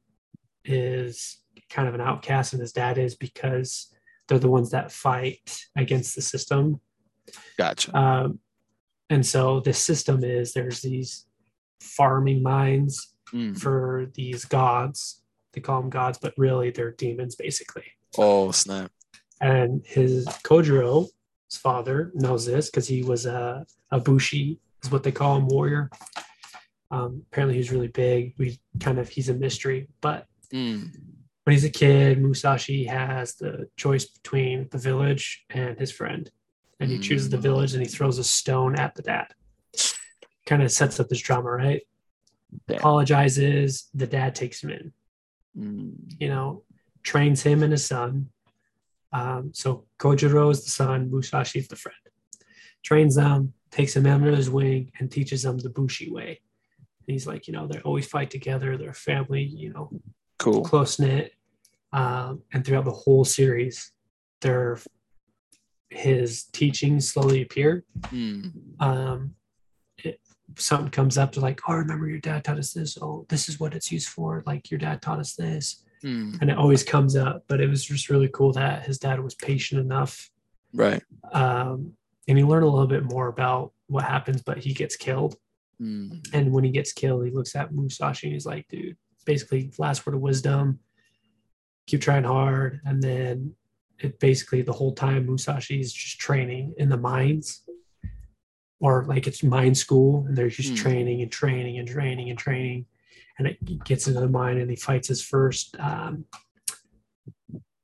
[0.65, 1.37] is
[1.69, 3.87] kind of an outcast, and his dad is because
[4.27, 6.81] they're the ones that fight against the system.
[7.57, 7.95] Gotcha.
[7.97, 8.39] Um,
[9.09, 11.25] and so the system is there's these
[11.79, 13.57] farming mines Mm.
[13.57, 15.21] for these gods.
[15.53, 17.85] They call them gods, but really they're demons, basically.
[18.17, 18.91] Oh snap!
[19.39, 21.07] And his Kojiro,
[21.51, 25.47] his father, knows this because he was a, a bushi, is what they call him,
[25.47, 25.89] warrior.
[26.89, 28.35] Um, apparently, he's really big.
[28.37, 30.91] We kind of he's a mystery, but Mm.
[31.45, 36.29] when he's a kid, Musashi has the choice between the village and his friend.
[36.81, 37.41] And he chooses the Mm.
[37.41, 39.27] village and he throws a stone at the dad.
[40.45, 41.83] Kind of sets up this drama, right?
[42.67, 42.79] Damn.
[42.79, 44.93] Apologizes, the dad takes him in,
[45.57, 45.93] Mm.
[46.19, 46.63] you know,
[47.03, 48.29] trains him and his son.
[49.13, 51.97] Um, so Kojiro is the son, Musashi is the friend.
[52.83, 56.39] Trains them, takes them under his wing, and teaches them the Bushi way.
[57.07, 59.89] And he's like, you know, they always fight together, they're a family, you know,
[60.39, 60.63] Cool.
[60.63, 61.33] close knit,
[61.93, 63.91] um, and throughout the whole series,
[64.39, 64.79] they're
[65.89, 67.83] his teachings slowly appear.
[68.07, 68.51] Mm.
[68.79, 69.35] Um,
[69.97, 70.19] it,
[70.57, 72.97] something comes up to like, oh, remember your dad taught us this.
[73.01, 74.41] Oh, this is what it's used for.
[74.45, 76.41] Like your dad taught us this, Mm.
[76.41, 77.43] and it always comes up.
[77.47, 80.29] But it was just really cool that his dad was patient enough,
[80.73, 81.03] Right.
[81.31, 81.93] um,
[82.27, 84.41] and he learned a little bit more about what happens.
[84.41, 85.35] But he gets killed,
[85.81, 86.27] Mm.
[86.33, 90.05] and when he gets killed, he looks at Musashi and he's like, dude, basically last
[90.05, 90.79] word of wisdom.
[91.87, 93.55] Keep trying hard, and then
[93.99, 97.61] it basically the whole time Musashi is just training in the mines,
[98.79, 100.75] or like it's mine school, and they're just Hmm.
[100.75, 102.85] training and training and training and training,
[103.37, 106.25] and it gets into the mine and he fights his first, um,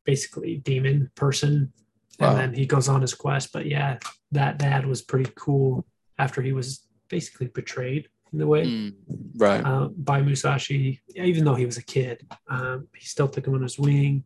[0.05, 1.73] basically demon person,
[2.19, 2.29] Wow.
[2.31, 3.51] and then he goes on his quest.
[3.53, 3.99] But yeah,
[4.31, 5.85] that dad was pretty cool
[6.17, 8.93] after he was basically betrayed in a way Mm.
[9.35, 9.61] Right.
[9.63, 12.25] uh, by Musashi, even though he was a kid.
[12.49, 14.23] Um, he still took him on his wing,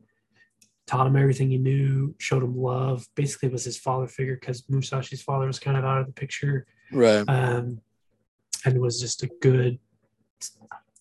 [0.88, 3.06] taught him everything he knew, showed him love.
[3.16, 6.66] Basically, was his father figure because Musashi's father was kind of out of the picture,
[6.92, 7.24] right.
[7.28, 7.82] um,
[8.66, 9.80] and was just a good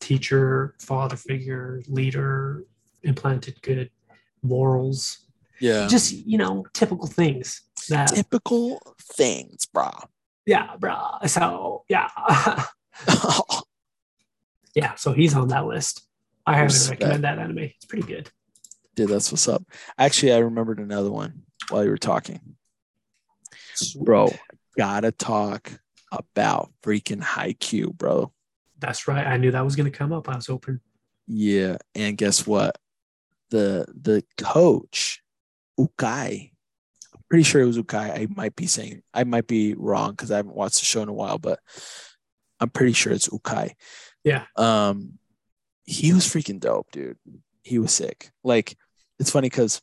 [0.01, 2.65] teacher, father figure, leader,
[3.03, 3.91] implanted good
[4.43, 5.19] morals.
[5.61, 5.87] Yeah.
[5.89, 9.91] Just you know, typical things that Typical things, bro.
[10.47, 11.29] yeah, bruh.
[11.29, 12.09] So yeah,
[14.75, 14.95] yeah.
[14.95, 16.07] So he's on that list.
[16.47, 17.59] I highly recommend that anime.
[17.59, 18.31] It's pretty good.
[18.97, 19.63] Dude, that's what's up.
[19.99, 22.41] Actually, I remembered another one while you were talking.
[24.01, 24.33] Bro,
[24.77, 25.73] gotta talk
[26.11, 28.33] about freaking Haikyuu, bro.
[28.81, 29.27] That's right.
[29.27, 30.29] I knew that was going to come up.
[30.29, 30.81] I was hoping.
[31.27, 32.77] Yeah, and guess what?
[33.51, 35.23] The the coach,
[35.79, 36.51] Ukai.
[37.15, 38.19] I'm pretty sure it was Ukai.
[38.19, 41.09] I might be saying I might be wrong because I haven't watched the show in
[41.09, 41.61] a while, but
[42.59, 43.73] I'm pretty sure it's Ukai.
[44.25, 44.45] Yeah.
[44.57, 45.19] Um,
[45.85, 47.19] he was freaking dope, dude.
[47.63, 48.31] He was sick.
[48.45, 48.77] Like,
[49.19, 49.81] it's funny because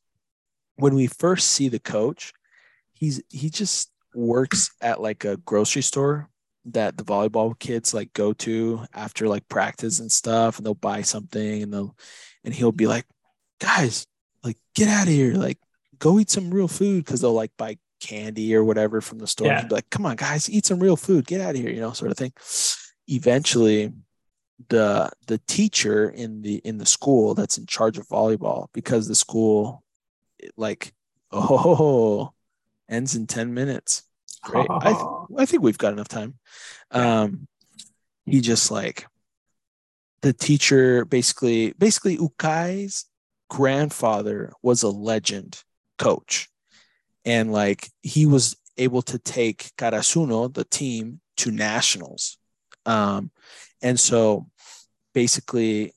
[0.75, 2.33] when we first see the coach,
[2.93, 6.29] he's he just works at like a grocery store
[6.73, 11.01] that the volleyball kids like go to after like practice and stuff and they'll buy
[11.01, 11.95] something and they'll
[12.43, 13.05] and he'll be like
[13.59, 14.05] guys
[14.43, 15.57] like get out of here like
[15.99, 19.47] go eat some real food because they'll like buy candy or whatever from the store
[19.47, 19.61] Yeah.
[19.61, 21.79] He'd be like come on guys eat some real food get out of here you
[21.79, 22.33] know sort of thing
[23.07, 23.93] eventually
[24.69, 29.15] the the teacher in the in the school that's in charge of volleyball because the
[29.15, 29.83] school
[30.57, 30.93] like
[31.31, 32.33] oh
[32.89, 34.03] ends in 10 minutes
[34.43, 34.67] Great.
[34.69, 34.93] I,
[35.37, 36.35] I think we've got enough time.
[36.91, 37.47] Um,
[38.25, 39.07] he just like
[40.21, 43.05] the teacher basically, basically Ukai's
[43.49, 45.63] grandfather was a legend
[45.97, 46.49] coach.
[47.25, 52.37] And like he was able to take Karasuno, the team, to nationals.
[52.85, 53.31] Um,
[53.81, 54.47] and so
[55.13, 55.93] basically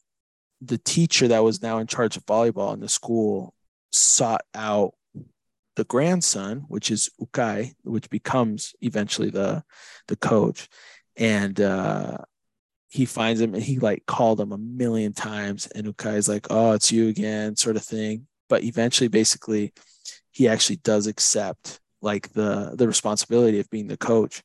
[0.60, 3.54] the teacher that was now in charge of volleyball in the school
[3.90, 4.94] sought out
[5.80, 9.64] the grandson, which is Ukai, which becomes eventually the
[10.08, 10.68] the coach,
[11.16, 12.18] and uh,
[12.90, 16.72] he finds him and he like called him a million times, and Ukai's like, "Oh,
[16.72, 18.26] it's you again," sort of thing.
[18.50, 19.72] But eventually, basically,
[20.30, 24.42] he actually does accept like the the responsibility of being the coach,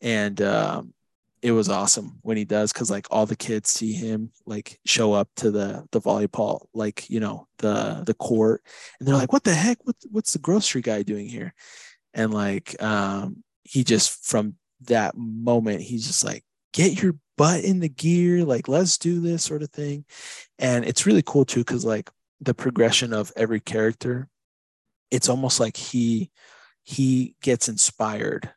[0.00, 0.94] and um,
[1.42, 5.12] it was awesome when he does because like all the kids see him like show
[5.12, 8.62] up to the the volleyball like you know the the court
[8.98, 9.78] and they're like what the heck?
[9.84, 11.52] What, what's the grocery guy doing here?
[12.14, 17.80] And like um he just from that moment he's just like get your butt in
[17.80, 20.04] the gear like let's do this sort of thing.
[20.58, 22.08] And it's really cool too because like
[22.40, 24.28] the progression of every character
[25.10, 26.30] it's almost like he
[26.84, 28.52] he gets inspired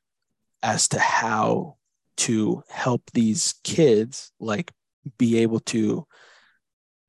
[0.64, 1.75] as to how
[2.18, 4.72] to help these kids like
[5.18, 6.06] be able to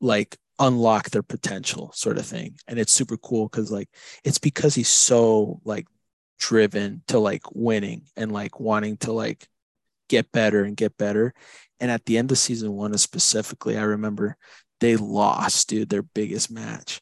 [0.00, 2.56] like unlock their potential sort of thing.
[2.66, 3.88] And it's super cool because like
[4.24, 5.86] it's because he's so like
[6.38, 9.46] driven to like winning and like wanting to like
[10.08, 11.34] get better and get better.
[11.80, 14.36] And at the end of season one specifically i remember
[14.80, 17.00] they lost dude their biggest match.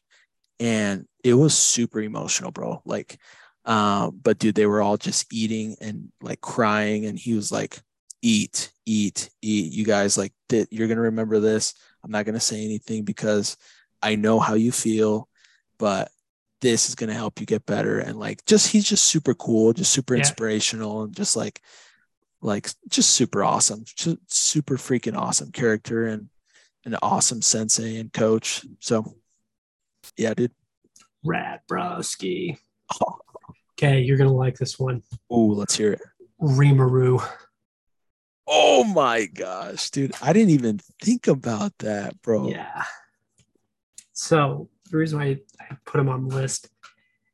[0.59, 2.81] And it was super emotional bro.
[2.85, 3.17] Like
[3.65, 7.05] um but dude they were all just eating and like crying.
[7.05, 7.79] And he was like
[8.21, 11.73] eat eat eat you guys like th- you're gonna remember this
[12.03, 13.55] i'm not gonna say anything because
[14.01, 15.27] i know how you feel
[15.77, 16.09] but
[16.61, 19.91] this is gonna help you get better and like just he's just super cool just
[19.91, 20.19] super Yeah.
[20.19, 21.61] inspirational and just like
[22.41, 26.29] like just super awesome just super freaking awesome character and
[26.85, 29.15] an awesome sensei and coach so
[30.17, 30.51] yeah dude
[31.23, 32.57] Rad broski.
[33.77, 35.03] Okay, you're gonna like this one.
[35.33, 36.01] Ooh, let's hear it
[36.41, 37.21] Rimuru.
[38.47, 42.83] Oh my gosh dude i didn't even think about that bro Yeah.
[44.13, 46.69] So the reason why I put him on the list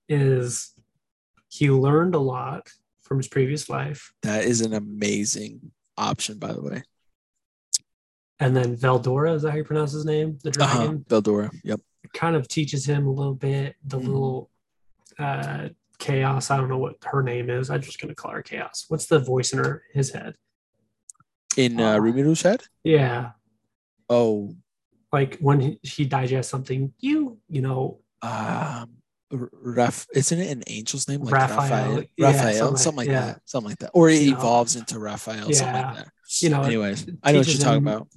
[0.10, 0.74] is
[1.48, 2.70] he learned a lot
[3.02, 4.14] from his previous life.
[4.24, 6.84] That is an amazing option, by the way.
[8.40, 10.40] And then Veldora, is that how you pronounce his name?
[10.44, 10.78] The Uh-huh.
[10.88, 11.52] dragon Veldora.
[11.64, 11.82] Yep.
[12.14, 14.08] kind of teaches him a little bit the Mhm.
[14.08, 14.50] little
[15.20, 15.70] uh
[16.00, 16.50] chaos.
[16.50, 17.70] I don't know what her name is.
[17.70, 18.86] I'm just gonna call her chaos.
[18.88, 20.36] What's the voice in her his head?
[21.58, 22.64] In uh, Rimuru's head?
[22.84, 23.32] Yeah.
[24.10, 24.56] Oh,
[25.12, 28.90] Like when he, he digests something, you, you know, um,
[29.34, 31.22] R- Raf, isn't it an angel's name?
[31.22, 31.58] Like Raphael.
[31.70, 33.26] Raphael, Yeah, Raphael, something like- yeah.
[33.28, 36.08] that, something like that, or it You know, evolves into Raphael, something like that.
[36.42, 38.08] You know, Anyways, I know what you're talking him- about.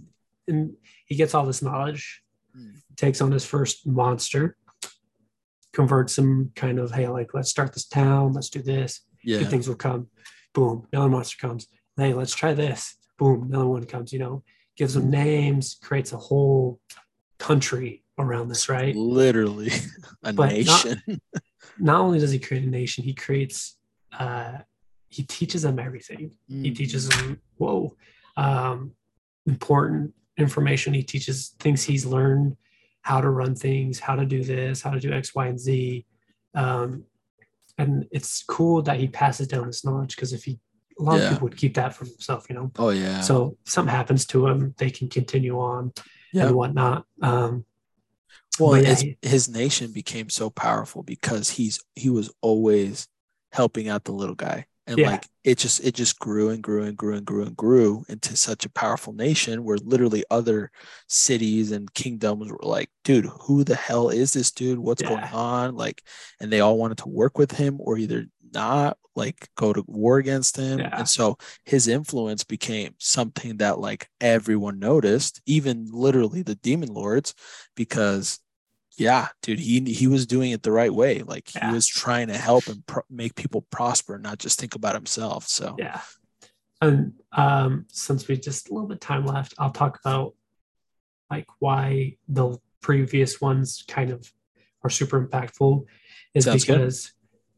[0.49, 0.75] and
[1.07, 2.23] he gets all this knowledge,
[2.57, 2.75] Mm.
[2.97, 4.57] takes on his first monster,
[5.73, 9.01] converts him kind of, hey, like let's start this town, let's do this.
[9.25, 10.09] Yeah, good things will come.
[10.53, 11.67] Boom, another monster comes.
[11.97, 12.97] Hey, let's try this.
[13.19, 14.13] Boom, another one comes.
[14.13, 14.43] You know,
[14.77, 16.81] gives them names, creates a whole
[17.39, 18.95] country around this, right?
[18.95, 19.71] literally
[20.23, 21.03] a But nation.
[21.79, 23.77] Not only does he create a nation, he creates.
[24.19, 24.59] uh
[25.09, 26.33] He teaches them everything.
[26.49, 26.77] He Mm.
[26.77, 27.97] teaches them whoa,
[28.37, 28.93] um,
[29.47, 30.95] important information.
[30.95, 32.57] He teaches things he's learned,
[33.03, 36.07] how to run things, how to do this, how to do X, Y, and Z.
[36.55, 37.05] Um,
[37.79, 40.59] and it's cool that he passes down his knowledge because if he,
[40.99, 41.25] a lot Yeah.
[41.25, 42.71] of people would keep that for himself, you know.
[42.79, 43.21] Oh yeah.
[43.21, 45.93] So something happens to him, they can continue on
[46.33, 46.47] yeah.
[46.47, 47.05] and whatnot.
[47.23, 47.65] Um,
[48.59, 53.09] Well, yeah, his, his nation became so powerful because he's he was always
[53.53, 56.97] helping out the little guy, and like it just it just grew and grew and
[56.97, 60.71] grew and grew and grew into such a powerful nation where literally other
[61.09, 64.79] cities and kingdoms were like, dude, who the hell is this dude?
[64.79, 65.75] What's going on?
[65.75, 66.03] Like,
[66.41, 70.19] and they all wanted to work with him or either not, like go to war
[70.19, 70.79] against him.
[70.81, 70.99] Yeah.
[70.99, 77.35] And so his influence became something that like everyone noticed, even literally the demon lords,
[77.77, 78.41] because
[78.97, 81.23] yeah, dude, he he was doing it the right way.
[81.23, 81.69] Like Yeah.
[81.69, 85.49] he was trying to help and pro- make people prosper, not just think about himself.
[85.49, 86.01] So yeah.
[86.81, 90.35] And um, since we just a little bit time left, I'll talk about
[91.31, 94.31] like why the previous ones kind of
[94.83, 95.87] are super impactful
[96.35, 97.14] is Sounds because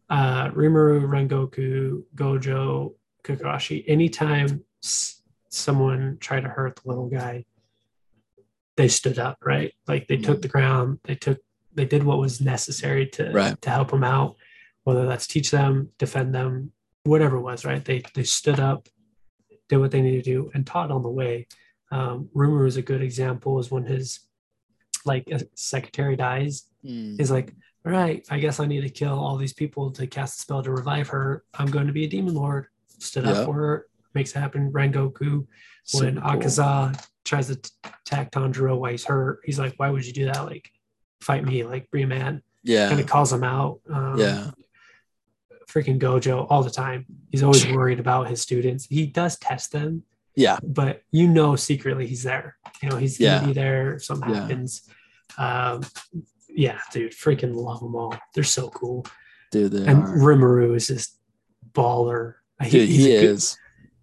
[0.08, 4.64] uh, Rimuru, Rengoku, Gojo, Kakashi, anytime
[5.48, 7.44] someone tried to hurt the little guy,
[8.76, 9.72] they stood up, right?
[9.88, 11.38] Like they took the ground, they took,
[11.74, 13.60] they did what was necessary to Right.
[13.62, 14.36] to help them out,
[14.84, 16.72] whether that's teach them, defend them,
[17.04, 17.84] whatever it was, right?
[17.84, 18.88] They they stood up,
[19.68, 21.46] did what they needed to do, and taught on the way.
[21.90, 23.58] Um, Rimuru is a good example.
[23.58, 24.20] Is when his
[25.04, 27.52] like secretary dies, Mm, He's like,
[27.92, 30.70] right, I guess I need to kill all these people to cast a spell to
[30.70, 31.44] revive her.
[31.54, 32.66] I'm going to be a demon lord.
[32.98, 33.32] Stood Yeah.
[33.32, 34.72] up for her, makes it happen.
[34.72, 35.46] Rengoku,
[35.92, 36.30] when super cool.
[36.40, 37.58] Akaza tries to
[38.04, 40.44] attack Tanjiro while he's hurt, he's like, why would you do that?
[40.46, 40.70] Like,
[41.20, 42.42] fight me, like, be a man.
[42.64, 43.80] yeah, Kind of calls him out.
[43.88, 44.50] Um, yeah,
[45.68, 47.06] Freaking Gojo all the time.
[47.30, 48.86] He's always worried about his students.
[48.86, 50.02] He does test them,
[50.34, 52.56] yeah, but you know secretly he's there.
[52.82, 53.36] You know, he's Yeah.
[53.36, 54.40] gonna be there if something Yeah.
[54.42, 54.88] happens.
[55.38, 55.82] Um,
[56.56, 58.16] yeah, dude, freaking love them all.
[58.34, 59.06] They're so cool.
[59.52, 60.16] dude, they and are.
[60.18, 61.18] Rimuru is just
[61.72, 62.34] baller.
[62.62, 63.58] Dude, he's he a good- is.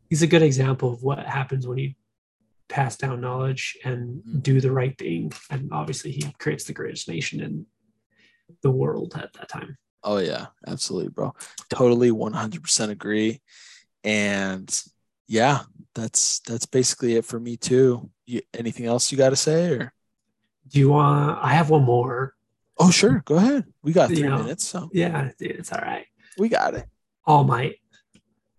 [0.10, 1.94] he's a good example of what happens when you
[2.70, 4.42] pass down knowledge and Mm.
[4.44, 5.34] do the right thing.
[5.50, 7.66] And obviously, he creates the greatest nation in
[8.62, 9.78] the world at that time.
[10.04, 11.34] Oh yeah, absolutely, bro.
[11.70, 13.42] Totally, one hundred percent agree.
[14.04, 14.70] And
[15.28, 15.62] yeah,
[15.96, 18.10] that's that's basically it for me too.
[18.26, 19.94] You, anything else you got to say or?
[20.68, 21.40] Do you want?
[21.42, 22.34] I have one more.
[22.80, 23.66] Oh sure, go ahead.
[23.84, 24.38] We got three You know.
[24.40, 26.06] minutes, so Yeah, dude, it's all right.
[26.38, 26.88] we got it.
[27.26, 27.76] All Might.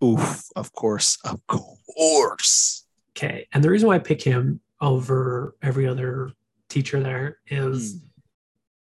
[0.03, 2.87] Oof, of course, of course.
[3.17, 6.31] Okay, and the reason why I pick him over every other
[6.69, 7.99] teacher there is Hmm.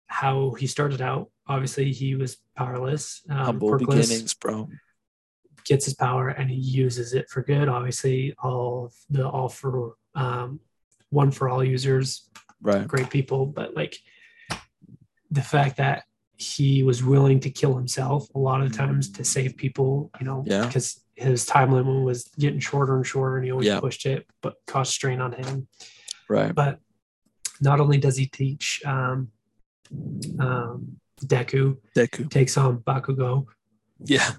[0.07, 1.31] how he started out.
[1.47, 3.23] Obviously, he was powerless.
[3.29, 4.68] Um, Humble beginnings, bro.
[5.64, 7.68] gets his power and he uses it for good.
[7.68, 10.61] Obviously, all of the all for um,
[11.11, 12.29] one for all users,
[12.61, 12.87] Right.
[12.88, 13.97] great people, but like
[15.35, 16.05] the fact that
[16.37, 20.43] he was willing to kill himself a lot of times to save people, you know,
[20.47, 20.66] Yeah.
[20.66, 23.80] because his time limit was getting shorter and shorter and he always Yeah.
[23.80, 25.68] pushed it, but caused strain on him.
[26.28, 26.55] Right.
[26.55, 26.80] But
[27.61, 29.30] not only does he teach um,
[30.41, 32.28] um, Deku, Deku.
[32.30, 33.47] takes on Bakugo,
[34.05, 34.32] Yeah.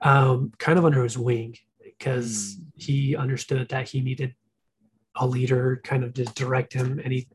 [0.00, 2.64] um, kind of under his wing because Mm.
[2.76, 4.34] he understood that he needed
[5.16, 7.28] a leader kind of to direct him and he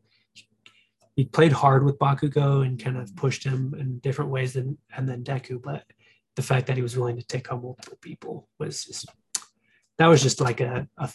[1.18, 5.10] he played hard with Bakugo and kind of pushed him in different ways than and
[5.10, 5.84] then Deku but
[6.38, 9.10] the fact that he was willing to take on multiple people was just
[9.98, 11.10] that was just like a, a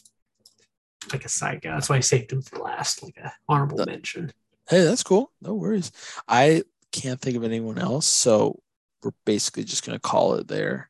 [1.12, 1.72] like a side guy.
[1.72, 4.32] That's why I saved him for last, like a honorable mention.
[4.68, 5.32] Hey, that's cool.
[5.40, 5.90] No worries.
[6.28, 8.06] I can't think of anyone else.
[8.06, 8.60] So
[9.02, 10.88] we're basically just going to call it there.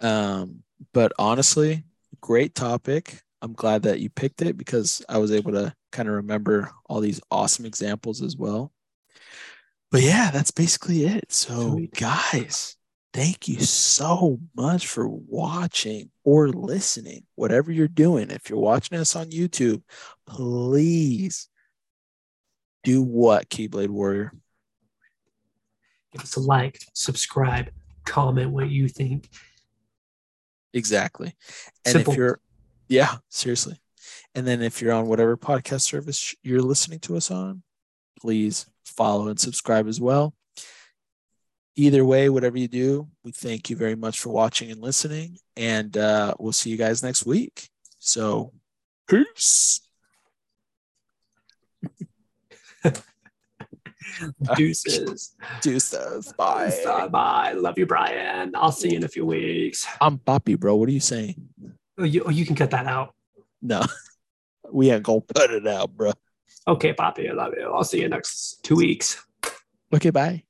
[0.00, 1.84] Um, but honestly,
[2.20, 3.22] great topic.
[3.40, 7.00] I'm glad that you picked it because I was able to kind of remember all
[7.00, 8.72] these awesome examples as well.
[9.90, 11.32] But yeah, that's basically it.
[11.32, 11.94] So, Sweet.
[11.94, 12.76] guys,
[13.14, 18.30] thank you so much for watching or listening, whatever you're doing.
[18.30, 19.82] If you're watching us on YouTube,
[20.26, 21.48] please
[22.84, 24.32] do what, Keyblade Warrior?
[26.12, 27.70] Give us a like, subscribe,
[28.04, 29.28] comment what you think.
[30.74, 31.34] Exactly.
[31.84, 32.12] And Simple.
[32.12, 32.40] if you're,
[32.88, 33.80] yeah, seriously.
[34.34, 37.62] And then if you're on whatever podcast service you're listening to us on,
[38.20, 40.34] please follow and subscribe as well.
[41.76, 45.38] Either way, whatever you do, we thank you very much for watching and listening.
[45.56, 47.68] And uh, we'll see you guys next week.
[47.98, 48.52] So,
[49.08, 49.80] peace.
[54.56, 55.36] Deuces.
[55.60, 56.32] Deuces.
[56.36, 56.72] Bye.
[56.84, 57.52] Bye bye.
[57.52, 58.52] Love you, Brian.
[58.56, 59.86] I'll see you in a few weeks.
[60.00, 60.74] I'm Boppy, bro.
[60.74, 61.48] What are you saying?
[61.98, 63.14] Oh, you, oh, you can cut that out.
[63.60, 63.82] No,
[64.72, 66.12] we ain't gonna put it out, bro.
[66.66, 67.70] Okay, Poppy, I love you.
[67.72, 69.24] I'll see you next two weeks.
[69.92, 70.44] Okay, bye.